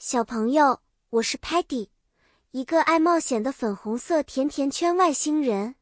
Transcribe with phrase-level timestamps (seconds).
[0.00, 0.80] 小朋友，
[1.10, 1.88] 我是 Patty，
[2.52, 5.74] 一个爱冒险的粉红色甜甜圈外星人。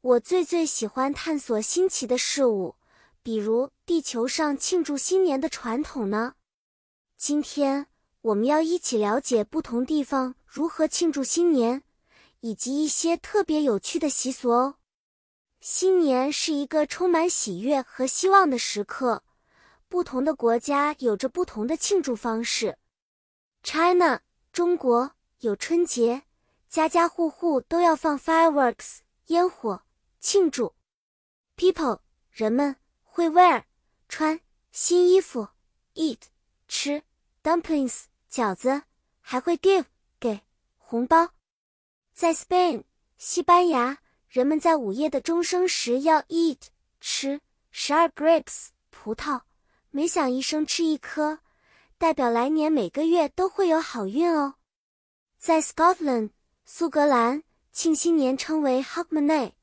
[0.00, 2.74] 我最最喜欢探索新奇的事物，
[3.22, 6.34] 比如地球上庆祝新年的传统呢。
[7.16, 7.86] 今天
[8.22, 11.84] 我们要一起了解不同地方如何庆祝新年，
[12.40, 14.74] 以及一些特别有趣的习俗哦。
[15.60, 19.22] 新年是一个充满喜悦和希望的时刻。
[19.88, 22.76] 不同的国家有着不同的庆祝方式。
[23.62, 24.20] China，
[24.52, 26.22] 中国有春节，
[26.68, 29.82] 家家户户都要放 fireworks 烟火
[30.20, 30.74] 庆祝。
[31.56, 33.64] People，人们会 wear
[34.08, 35.48] 穿新衣服
[35.94, 36.20] ，eat
[36.66, 37.02] 吃
[37.42, 38.82] dumplings 饺子，
[39.20, 39.84] 还会 give
[40.18, 40.40] 给
[40.76, 41.30] 红包。
[42.14, 42.84] 在 Spain，
[43.16, 43.98] 西班牙，
[44.28, 46.58] 人们在午夜的钟声时要 eat
[47.00, 47.40] 吃
[47.70, 49.42] 十二 grapes 葡萄。
[49.90, 51.40] 每响一声，吃一颗，
[51.98, 54.54] 代表来年每个月都会有好运哦。
[55.36, 56.30] 在 Scotland
[56.64, 59.54] 苏格兰，庆新年称为 Hogmanay，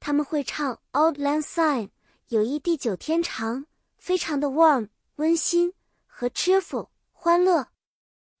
[0.00, 1.90] 他们会唱 Old l a n d s i g n
[2.28, 5.72] 友谊地久天长，非常的 warm 温馨
[6.04, 7.68] 和 cheerful 欢乐。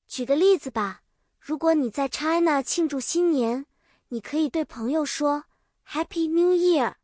[0.08, 1.02] 举个例子吧，
[1.38, 3.66] 如果你在 China 庆祝新年，
[4.08, 5.44] 你可以对朋友说
[5.88, 6.94] Happy New Year，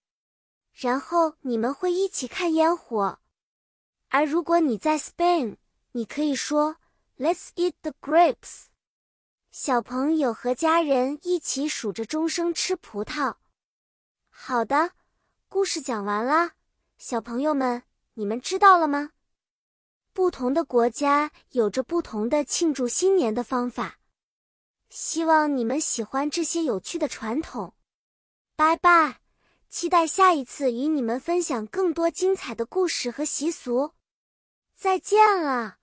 [0.75, 3.21] 然后你们会一起看烟火。
[4.09, 5.57] 而如果你在 Spain，
[5.93, 6.77] 你可以说
[7.19, 8.67] Let's eat the grapes。
[9.51, 13.35] 小朋友和家人一起数着钟声吃葡萄。
[14.29, 14.93] 好的，
[15.49, 16.53] 故事讲完了，
[16.97, 17.83] 小朋友们，
[18.15, 19.11] 你们知道了吗？
[20.13, 23.99] 不同的国家有着不同的庆祝新年的方法。
[24.89, 27.75] 希望你们喜欢这些有趣的传统。
[28.55, 29.21] 拜拜，
[29.69, 33.95] 期待下一次与你们分享更多精彩的故事和习俗。
[34.77, 35.80] 再见了。